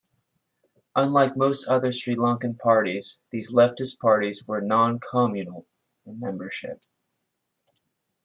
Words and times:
Unlike 0.95 1.37
most 1.37 1.67
other 1.67 1.93
Sri 1.93 2.15
Lankan 2.15 2.57
parties, 2.57 3.19
these 3.29 3.51
leftist 3.53 3.99
parties 3.99 4.43
were 4.47 4.59
noncommunal 4.59 5.67
in 6.07 6.19
membership. 6.19 6.79